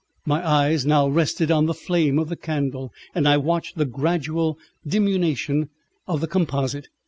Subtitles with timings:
[0.25, 4.57] My eyes now rested on the flame of the candle, and I watched the gradual
[4.89, 5.69] diminution
[6.07, 6.87] of the composite.